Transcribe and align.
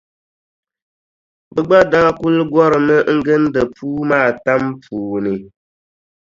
Bɛ 1.53 1.61
gba 1.67 1.79
daa 1.91 2.09
kuli 2.19 2.41
gɔrimi 2.53 2.95
n-gindi 3.15 3.61
puu 3.75 3.99
maa 4.09 4.29
tam 4.43 4.63
puuni. 4.83 5.33